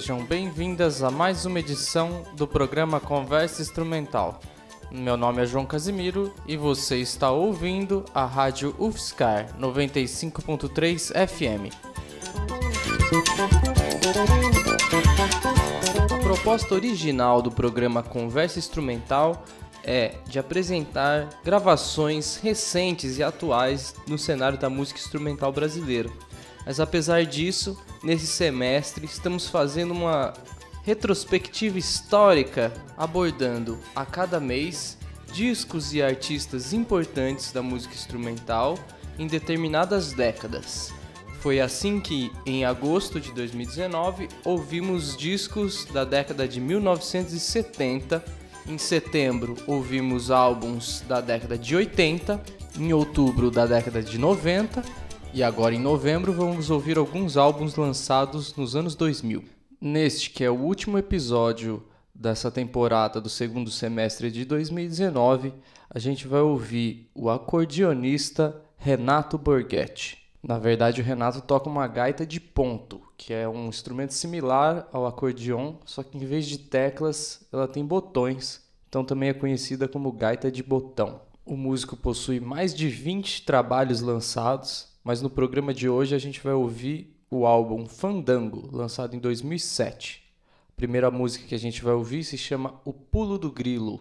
sejam 0.00 0.24
bem-vindas 0.24 1.02
a 1.02 1.10
mais 1.10 1.44
uma 1.44 1.60
edição 1.60 2.24
do 2.34 2.48
programa 2.48 2.98
Conversa 2.98 3.60
Instrumental. 3.60 4.40
Meu 4.90 5.14
nome 5.14 5.42
é 5.42 5.46
João 5.46 5.66
Casimiro 5.66 6.32
e 6.46 6.56
você 6.56 6.96
está 6.96 7.30
ouvindo 7.30 8.02
a 8.14 8.24
rádio 8.24 8.74
UFSCar 8.78 9.54
95.3 9.60 11.12
FM. 11.28 11.74
A 16.10 16.22
proposta 16.22 16.74
original 16.74 17.42
do 17.42 17.50
programa 17.50 18.02
Conversa 18.02 18.58
Instrumental 18.58 19.44
é 19.84 20.14
de 20.26 20.38
apresentar 20.38 21.28
gravações 21.44 22.36
recentes 22.36 23.18
e 23.18 23.22
atuais 23.22 23.94
no 24.08 24.16
cenário 24.16 24.56
da 24.56 24.70
música 24.70 24.98
instrumental 24.98 25.52
brasileira. 25.52 26.08
Mas 26.64 26.78
apesar 26.80 27.24
disso, 27.24 27.78
nesse 28.02 28.26
semestre 28.26 29.06
estamos 29.06 29.48
fazendo 29.48 29.92
uma 29.92 30.32
retrospectiva 30.82 31.78
histórica 31.78 32.72
abordando 32.96 33.78
a 33.94 34.04
cada 34.04 34.40
mês 34.40 34.98
discos 35.32 35.94
e 35.94 36.02
artistas 36.02 36.72
importantes 36.72 37.52
da 37.52 37.62
música 37.62 37.94
instrumental 37.94 38.78
em 39.18 39.26
determinadas 39.26 40.12
décadas. 40.12 40.92
Foi 41.40 41.60
assim 41.60 42.00
que, 42.00 42.30
em 42.44 42.64
agosto 42.64 43.18
de 43.18 43.32
2019, 43.32 44.28
ouvimos 44.44 45.16
discos 45.16 45.86
da 45.86 46.04
década 46.04 46.46
de 46.46 46.60
1970. 46.60 48.22
Em 48.66 48.76
setembro, 48.76 49.56
ouvimos 49.66 50.30
álbuns 50.30 51.02
da 51.08 51.20
década 51.20 51.56
de 51.56 51.74
80. 51.74 52.42
Em 52.78 52.92
outubro, 52.92 53.50
da 53.50 53.66
década 53.66 54.02
de 54.02 54.18
90 54.18 54.82
e 55.32 55.42
agora 55.44 55.74
em 55.74 55.78
novembro 55.78 56.32
vamos 56.32 56.70
ouvir 56.70 56.98
alguns 56.98 57.36
álbuns 57.36 57.76
lançados 57.76 58.54
nos 58.56 58.74
anos 58.74 58.94
2000. 58.96 59.44
Neste, 59.80 60.30
que 60.30 60.42
é 60.42 60.50
o 60.50 60.58
último 60.58 60.98
episódio 60.98 61.84
dessa 62.14 62.50
temporada 62.50 63.20
do 63.20 63.28
segundo 63.28 63.70
semestre 63.70 64.30
de 64.30 64.44
2019, 64.44 65.54
a 65.88 65.98
gente 65.98 66.26
vai 66.26 66.40
ouvir 66.40 67.08
o 67.14 67.30
acordeonista 67.30 68.60
Renato 68.76 69.38
Borghetti. 69.38 70.18
Na 70.42 70.58
verdade, 70.58 71.00
o 71.00 71.04
Renato 71.04 71.40
toca 71.40 71.68
uma 71.68 71.86
gaita 71.86 72.26
de 72.26 72.40
ponto, 72.40 73.00
que 73.16 73.32
é 73.32 73.48
um 73.48 73.68
instrumento 73.68 74.14
similar 74.14 74.88
ao 74.92 75.06
acordeon, 75.06 75.74
só 75.84 76.02
que 76.02 76.16
em 76.18 76.24
vez 76.24 76.46
de 76.46 76.58
teclas, 76.58 77.46
ela 77.52 77.68
tem 77.68 77.84
botões, 77.84 78.62
então 78.88 79.04
também 79.04 79.28
é 79.28 79.34
conhecida 79.34 79.86
como 79.86 80.10
gaita 80.10 80.50
de 80.50 80.62
botão. 80.62 81.20
O 81.44 81.56
músico 81.56 81.96
possui 81.96 82.40
mais 82.40 82.74
de 82.74 82.88
20 82.88 83.44
trabalhos 83.44 84.00
lançados, 84.00 84.89
mas 85.02 85.22
no 85.22 85.30
programa 85.30 85.72
de 85.72 85.88
hoje 85.88 86.14
a 86.14 86.18
gente 86.18 86.40
vai 86.40 86.52
ouvir 86.52 87.16
o 87.30 87.46
álbum 87.46 87.86
Fandango, 87.86 88.68
lançado 88.72 89.14
em 89.14 89.18
2007. 89.18 90.22
A 90.68 90.72
primeira 90.76 91.10
música 91.10 91.46
que 91.46 91.54
a 91.54 91.58
gente 91.58 91.82
vai 91.82 91.94
ouvir 91.94 92.24
se 92.24 92.36
chama 92.36 92.80
O 92.84 92.92
Pulo 92.92 93.38
do 93.38 93.50
Grilo. 93.50 94.00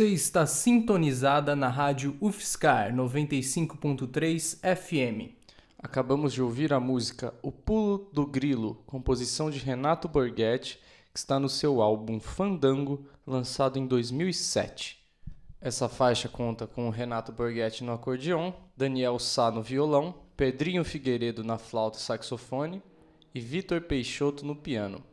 Você 0.00 0.08
está 0.08 0.46
sintonizada 0.46 1.54
na 1.54 1.68
rádio 1.68 2.16
UFSCar 2.22 2.90
95.3 2.90 4.56
FM. 4.74 5.34
Acabamos 5.78 6.32
de 6.32 6.40
ouvir 6.40 6.72
a 6.72 6.80
música 6.80 7.34
O 7.42 7.52
Pulo 7.52 8.08
do 8.10 8.24
Grilo, 8.24 8.82
composição 8.86 9.50
de 9.50 9.58
Renato 9.58 10.08
Borghetti, 10.08 10.80
que 11.12 11.18
está 11.18 11.38
no 11.38 11.50
seu 11.50 11.82
álbum 11.82 12.18
Fandango, 12.18 13.04
lançado 13.26 13.78
em 13.78 13.86
2007. 13.86 14.98
Essa 15.60 15.86
faixa 15.86 16.30
conta 16.30 16.66
com 16.66 16.88
Renato 16.88 17.30
Borghetti 17.30 17.84
no 17.84 17.92
acordeon, 17.92 18.54
Daniel 18.74 19.18
Sá 19.18 19.50
no 19.50 19.62
violão, 19.62 20.14
Pedrinho 20.34 20.82
Figueiredo 20.82 21.44
na 21.44 21.58
flauta 21.58 21.98
e 21.98 22.00
saxofone 22.00 22.82
e 23.34 23.38
Vitor 23.38 23.82
Peixoto 23.82 24.46
no 24.46 24.56
piano. 24.56 25.04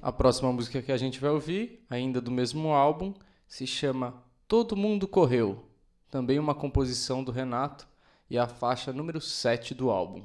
A 0.00 0.10
próxima 0.10 0.50
música 0.50 0.80
que 0.80 0.92
a 0.92 0.96
gente 0.96 1.20
vai 1.20 1.30
ouvir, 1.30 1.84
ainda 1.90 2.22
do 2.22 2.30
mesmo 2.30 2.70
álbum, 2.70 3.12
se 3.46 3.66
chama 3.66 4.29
Todo 4.50 4.76
Mundo 4.76 5.06
Correu, 5.06 5.62
também 6.10 6.36
uma 6.36 6.56
composição 6.56 7.22
do 7.22 7.30
Renato 7.30 7.86
e 8.28 8.36
a 8.36 8.48
faixa 8.48 8.92
número 8.92 9.20
7 9.20 9.74
do 9.74 9.90
álbum. 9.90 10.24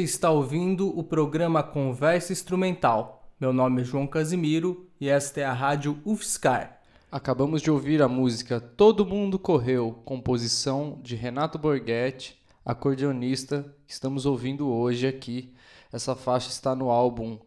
Você 0.00 0.04
está 0.04 0.30
ouvindo 0.30 0.98
o 0.98 1.04
programa 1.04 1.62
Conversa 1.62 2.32
Instrumental. 2.32 3.30
Meu 3.38 3.52
nome 3.52 3.82
é 3.82 3.84
João 3.84 4.06
Casimiro 4.06 4.88
e 4.98 5.10
esta 5.10 5.42
é 5.42 5.44
a 5.44 5.52
rádio 5.52 6.00
UFSCar. 6.06 6.80
Acabamos 7.12 7.60
de 7.60 7.70
ouvir 7.70 8.00
a 8.00 8.08
música 8.08 8.58
Todo 8.58 9.04
Mundo 9.04 9.38
Correu, 9.38 10.00
composição 10.06 10.98
de 11.02 11.16
Renato 11.16 11.58
Borghetti, 11.58 12.40
acordeonista, 12.64 13.74
que 13.86 13.92
estamos 13.92 14.24
ouvindo 14.24 14.70
hoje 14.70 15.06
aqui. 15.06 15.52
Essa 15.92 16.16
faixa 16.16 16.48
está 16.48 16.74
no 16.74 16.88
álbum 16.88 17.38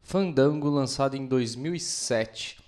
Fandango, 0.00 0.70
lançado 0.70 1.18
em 1.18 1.26
2007. 1.26 2.60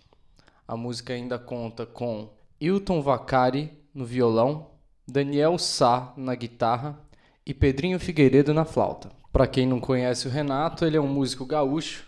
A 0.69 0.77
música 0.77 1.15
ainda 1.15 1.39
conta 1.39 1.87
com 1.87 2.29
Hilton 2.61 3.01
Vacari 3.01 3.73
no 3.95 4.05
violão, 4.05 4.73
Daniel 5.09 5.57
Sá 5.57 6.13
na 6.19 6.35
guitarra 6.35 7.01
e 7.47 7.55
Pedrinho 7.55 7.99
Figueiredo 7.99 8.53
na 8.53 8.67
flauta. 8.67 9.22
Para 9.33 9.47
quem 9.47 9.67
não 9.67 9.81
conhece 9.81 10.29
o 10.29 10.31
Renato, 10.31 10.85
ele 10.85 10.99
é 10.99 11.01
um 11.01 11.09
músico 11.09 11.47
gaúcho 11.47 12.05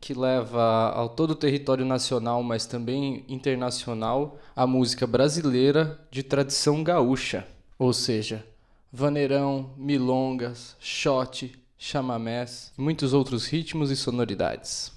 que 0.00 0.14
leva 0.14 0.92
ao 0.94 1.08
todo 1.08 1.32
o 1.32 1.34
território 1.34 1.84
nacional, 1.84 2.40
mas 2.40 2.66
também 2.66 3.24
internacional, 3.28 4.38
a 4.54 4.64
música 4.64 5.04
brasileira 5.04 5.98
de 6.08 6.22
tradição 6.22 6.84
gaúcha, 6.84 7.44
ou 7.76 7.92
seja, 7.92 8.46
vaneirão, 8.92 9.70
milongas, 9.76 10.76
shot, 10.78 11.52
chamamés 11.76 12.72
e 12.78 12.80
muitos 12.80 13.12
outros 13.12 13.46
ritmos 13.46 13.90
e 13.90 13.96
sonoridades. 13.96 14.92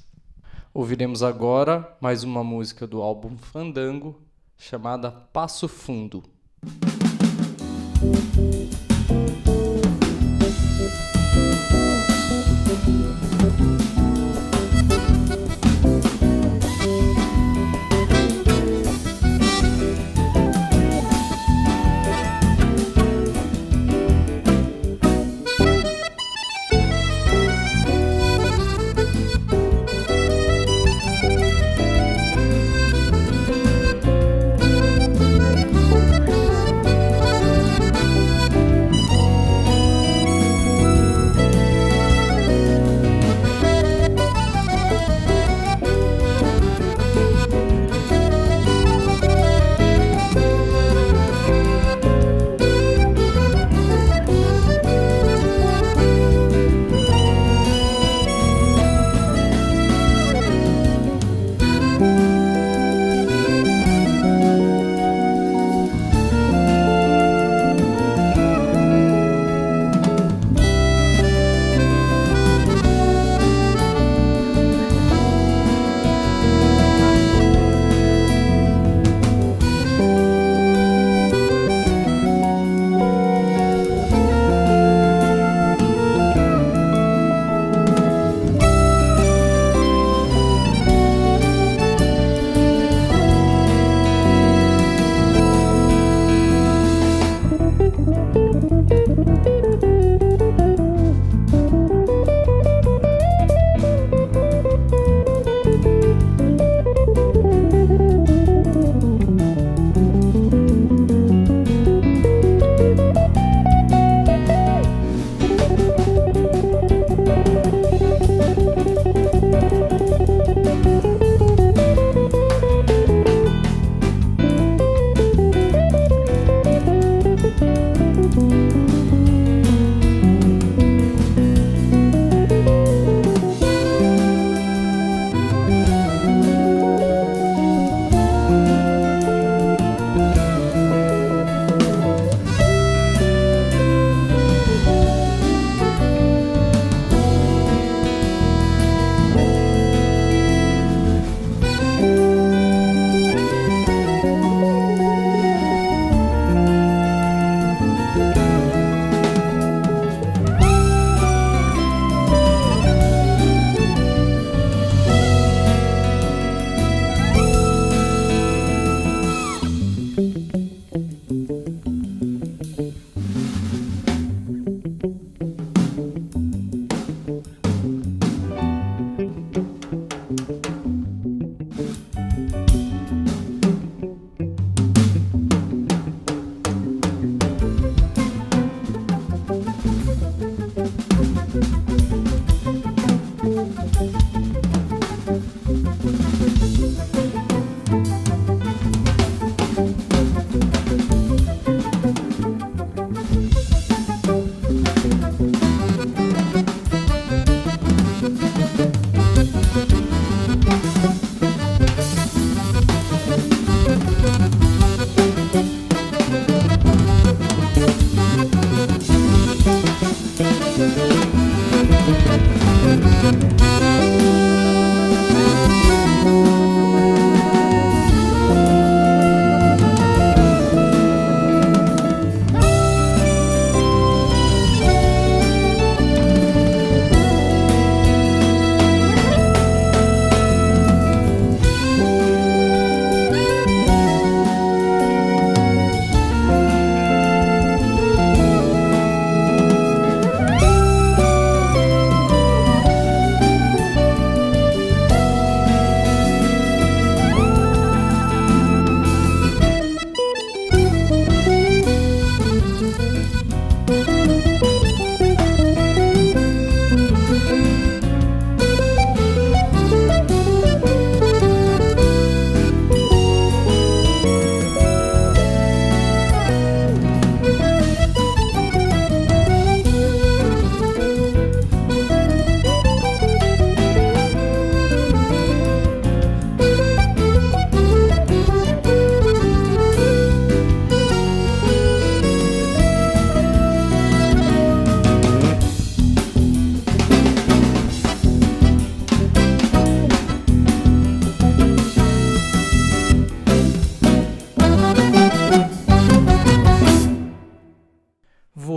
Ouviremos 0.72 1.24
agora 1.24 1.98
mais 2.00 2.24
uma 2.24 2.44
música 2.44 2.86
do 2.86 3.02
álbum 3.02 3.36
Fandango, 3.38 4.22
chamada 4.56 5.10
Passo 5.10 5.68
Fundo. 5.68 6.24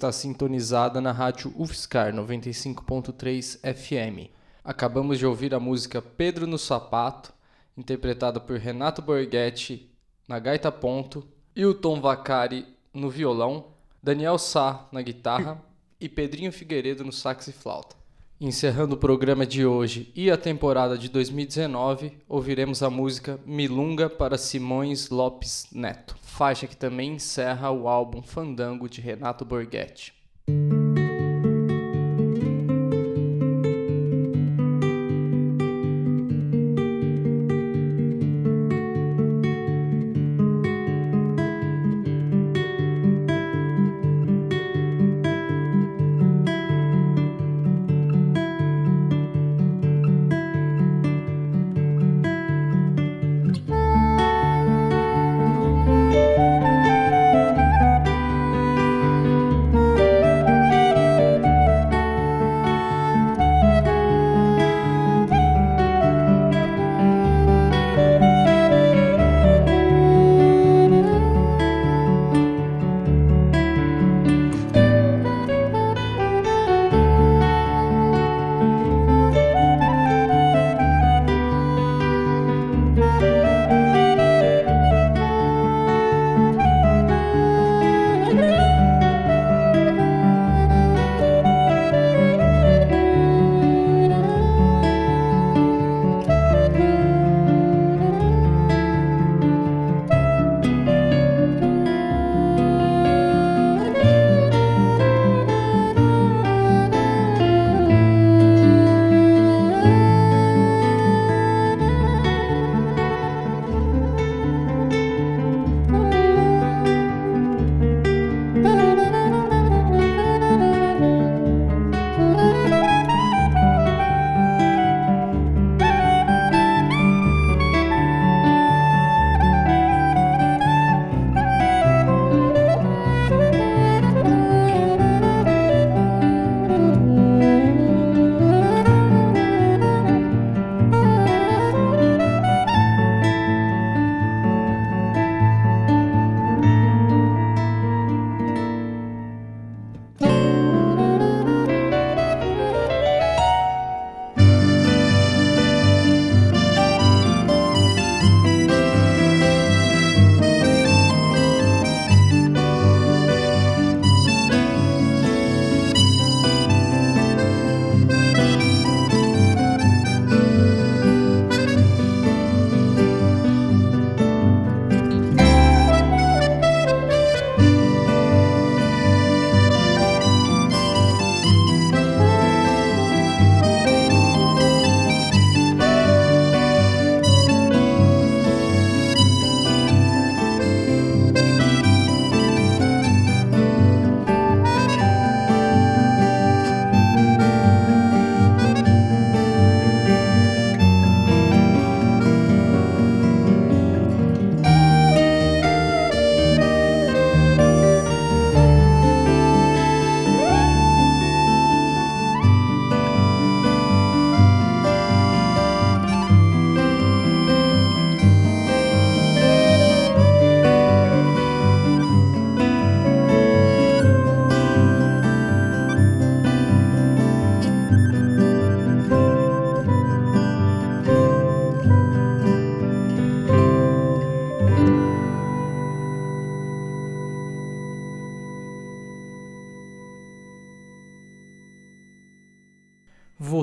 Está 0.00 0.10
sintonizada 0.10 0.98
na 0.98 1.12
rádio 1.12 1.52
UFSCar 1.58 2.10
95.3 2.14 3.60
FM. 3.62 4.30
Acabamos 4.64 5.18
de 5.18 5.26
ouvir 5.26 5.54
a 5.54 5.60
música 5.60 6.00
Pedro 6.00 6.46
no 6.46 6.56
Sapato, 6.56 7.34
interpretada 7.76 8.40
por 8.40 8.56
Renato 8.56 9.02
Borghetti 9.02 9.90
na 10.26 10.38
gaita 10.38 10.72
ponto, 10.72 11.28
Hilton 11.54 12.00
Vacari 12.00 12.66
no 12.94 13.10
violão, 13.10 13.72
Daniel 14.02 14.38
Sá 14.38 14.88
na 14.90 15.02
guitarra 15.02 15.62
e 16.00 16.08
Pedrinho 16.08 16.50
Figueiredo 16.50 17.04
no 17.04 17.12
sax 17.12 17.48
e 17.48 17.52
flauta. 17.52 17.94
Encerrando 18.40 18.94
o 18.94 18.98
programa 18.98 19.44
de 19.44 19.66
hoje 19.66 20.10
e 20.16 20.30
a 20.30 20.38
temporada 20.38 20.96
de 20.96 21.10
2019, 21.10 22.14
ouviremos 22.26 22.82
a 22.82 22.88
música 22.88 23.38
Milunga 23.44 24.08
para 24.08 24.38
Simões 24.38 25.10
Lopes 25.10 25.66
Neto, 25.70 26.16
faixa 26.40 26.66
que 26.66 26.74
também 26.74 27.16
encerra 27.16 27.70
o 27.70 27.86
álbum 27.86 28.22
Fandango 28.22 28.88
de 28.88 29.02
Renato 29.02 29.44
Borghetti. 29.44 30.14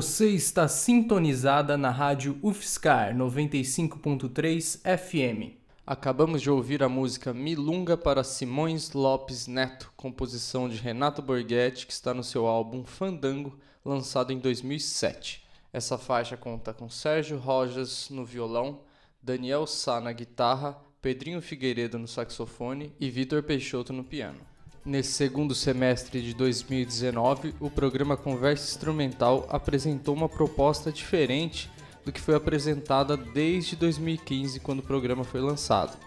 Você 0.07 0.29
está 0.29 0.69
sintonizada 0.69 1.75
na 1.75 1.89
rádio 1.89 2.39
UFSCar 2.41 3.13
95.3 3.13 4.79
FM. 4.97 5.57
Acabamos 5.85 6.41
de 6.41 6.49
ouvir 6.49 6.81
a 6.81 6.87
música 6.87 7.33
Milunga 7.33 7.97
para 7.97 8.23
Simões 8.23 8.93
Lopes 8.93 9.47
Neto, 9.47 9.91
composição 9.97 10.69
de 10.69 10.77
Renato 10.77 11.21
Borghetti, 11.21 11.85
que 11.85 11.91
está 11.91 12.13
no 12.13 12.23
seu 12.23 12.47
álbum 12.47 12.85
Fandango, 12.85 13.59
lançado 13.83 14.31
em 14.31 14.39
2007. 14.39 15.45
Essa 15.73 15.97
faixa 15.97 16.37
conta 16.37 16.73
com 16.73 16.89
Sérgio 16.89 17.37
Rojas 17.37 18.09
no 18.09 18.23
violão, 18.23 18.83
Daniel 19.21 19.67
Sá 19.67 19.99
na 19.99 20.13
guitarra, 20.13 20.81
Pedrinho 21.01 21.41
Figueiredo 21.41 21.99
no 21.99 22.07
saxofone 22.07 22.95
e 22.97 23.09
Vitor 23.09 23.43
Peixoto 23.43 23.91
no 23.91 24.05
piano. 24.05 24.39
Nesse 24.87 25.11
segundo 25.11 25.53
semestre 25.53 26.21
de 26.21 26.33
2019, 26.33 27.53
o 27.59 27.69
programa 27.69 28.15
Conversa 28.15 28.69
Instrumental 28.69 29.45
apresentou 29.49 30.15
uma 30.15 30.29
proposta 30.29 30.93
diferente 30.93 31.69
do 32.05 32.11
que 32.13 32.21
foi 32.21 32.35
apresentada 32.35 33.17
desde 33.17 33.75
2015, 33.75 34.61
quando 34.61 34.79
o 34.79 34.83
programa 34.83 35.25
foi 35.25 35.41
lançado. 35.41 35.97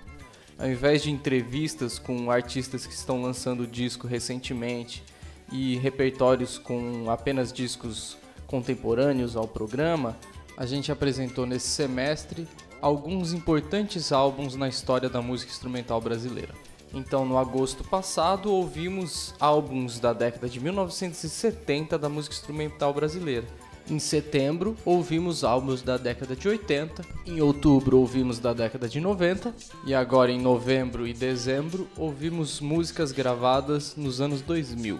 Ao 0.59 0.67
invés 0.67 1.03
de 1.03 1.11
entrevistas 1.11 1.99
com 1.99 2.31
artistas 2.31 2.87
que 2.87 2.95
estão 2.95 3.21
lançando 3.21 3.67
disco 3.67 4.07
recentemente 4.07 5.05
e 5.53 5.77
repertórios 5.77 6.57
com 6.57 7.11
apenas 7.11 7.53
discos 7.53 8.17
contemporâneos 8.47 9.37
ao 9.37 9.47
programa, 9.47 10.17
a 10.57 10.65
gente 10.65 10.91
apresentou 10.91 11.45
nesse 11.45 11.69
semestre 11.69 12.49
alguns 12.81 13.35
importantes 13.35 14.11
álbuns 14.11 14.57
na 14.57 14.71
história 14.71 15.11
da 15.11 15.21
música 15.21 15.53
instrumental 15.53 16.01
brasileira. 16.01 16.70
Então, 16.93 17.25
no 17.25 17.39
agosto 17.39 17.85
passado, 17.85 18.53
ouvimos 18.53 19.35
álbuns 19.39 19.99
da 20.01 20.13
década 20.13 20.49
de 20.49 20.59
1970 20.59 21.99
da 21.99 22.09
música 22.09 22.35
instrumental 22.35 22.93
brasileira. 22.93 23.47
Em 23.89 23.99
setembro, 23.99 24.77
ouvimos 24.85 25.43
álbuns 25.43 25.83
da 25.83 25.97
década 25.97 26.37
de 26.37 26.49
80. 26.49 27.05
Em 27.27 27.41
outubro, 27.41 27.99
ouvimos 27.99 28.39
da 28.39 28.53
década 28.53 28.89
de 28.89 29.01
90. 29.01 29.55
E 29.85 29.95
agora, 29.95 30.31
em 30.31 30.41
novembro 30.41 31.07
e 31.07 31.13
dezembro, 31.13 31.89
ouvimos 31.97 32.61
músicas 32.61 33.11
gravadas 33.11 33.97
nos 33.97 34.21
anos 34.21 34.43
2000. 34.43 34.99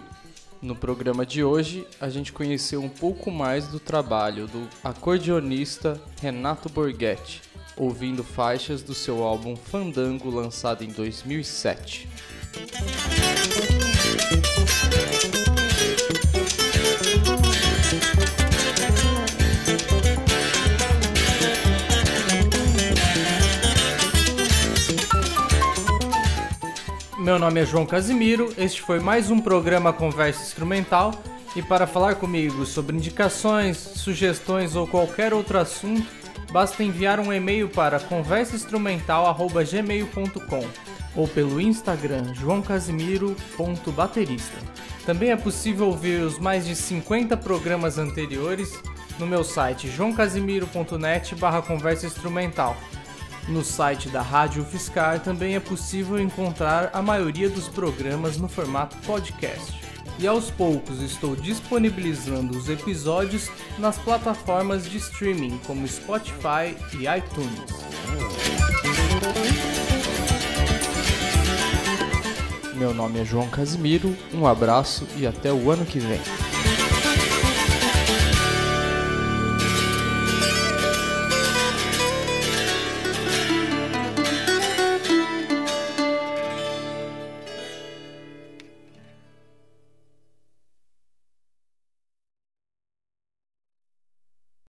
No 0.61 0.75
programa 0.75 1.25
de 1.25 1.43
hoje, 1.43 1.87
a 1.99 2.07
gente 2.07 2.31
conheceu 2.31 2.83
um 2.83 2.89
pouco 2.89 3.31
mais 3.31 3.67
do 3.67 3.79
trabalho 3.79 4.45
do 4.45 4.67
acordeonista 4.83 5.99
Renato 6.21 6.69
Borghetti, 6.69 7.41
ouvindo 7.81 8.23
faixas 8.23 8.83
do 8.83 8.93
seu 8.93 9.23
álbum 9.23 9.55
Fandango, 9.55 10.29
lançado 10.29 10.83
em 10.83 10.89
2007. 10.89 12.07
Meu 27.17 27.39
nome 27.39 27.61
é 27.61 27.65
João 27.65 27.87
Casimiro, 27.87 28.53
este 28.59 28.79
foi 28.79 28.99
mais 28.99 29.31
um 29.31 29.39
programa 29.39 29.91
Conversa 29.91 30.43
Instrumental. 30.43 31.19
E 31.55 31.61
para 31.61 31.85
falar 31.87 32.15
comigo 32.15 32.65
sobre 32.65 32.95
indicações, 32.95 33.77
sugestões 33.77 34.75
ou 34.75 34.87
qualquer 34.87 35.33
outro 35.33 35.57
assunto, 35.57 36.20
basta 36.51 36.83
enviar 36.83 37.19
um 37.19 37.33
e-mail 37.33 37.67
para 37.69 37.99
conversainstrumental.gmail.com 37.99 40.67
ou 41.15 41.27
pelo 41.27 41.59
Instagram 41.59 42.31
joãocasimiro.baterista. 42.33 44.57
Também 45.05 45.31
é 45.31 45.35
possível 45.35 45.87
ouvir 45.87 46.21
os 46.21 46.39
mais 46.39 46.65
de 46.65 46.73
50 46.75 47.35
programas 47.37 47.97
anteriores 47.97 48.81
no 49.19 49.27
meu 49.27 49.43
site 49.43 49.89
joãocasimiro.net 49.89 51.35
barra 51.35 51.61
conversa 51.61 52.05
instrumental 52.05 52.77
no 53.47 53.63
site 53.63 54.09
da 54.09 54.21
Rádio 54.21 54.63
Fiscar 54.63 55.19
também 55.19 55.55
é 55.55 55.59
possível 55.59 56.19
encontrar 56.19 56.89
a 56.93 57.01
maioria 57.01 57.49
dos 57.49 57.67
programas 57.67 58.37
no 58.37 58.47
formato 58.47 58.95
podcast. 59.05 59.90
E 60.19 60.27
aos 60.27 60.51
poucos 60.51 61.01
estou 61.01 61.35
disponibilizando 61.35 62.57
os 62.57 62.69
episódios 62.69 63.49
nas 63.79 63.97
plataformas 63.97 64.89
de 64.89 64.97
streaming 64.97 65.59
como 65.65 65.87
Spotify 65.87 66.77
e 66.93 67.07
iTunes. 67.07 67.81
Meu 72.75 72.93
nome 72.93 73.19
é 73.19 73.25
João 73.25 73.47
Casimiro, 73.47 74.15
um 74.33 74.47
abraço 74.47 75.07
e 75.17 75.27
até 75.27 75.51
o 75.53 75.69
ano 75.69 75.85
que 75.85 75.99
vem. 75.99 76.19